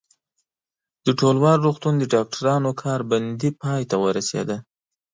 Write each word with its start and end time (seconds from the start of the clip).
د 1.05 1.07
ټولوال 1.19 1.57
روغتون 1.65 1.93
د 1.97 2.03
ډاکټرانو 2.13 2.71
کار 2.81 2.99
بندي 3.11 3.49
پای 3.61 3.81
ته 3.89 3.95
ورسېده. 4.03 4.57